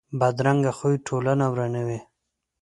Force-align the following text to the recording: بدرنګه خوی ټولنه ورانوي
بدرنګه 0.19 0.71
خوی 0.77 0.95
ټولنه 1.07 1.45
ورانوي 1.51 1.99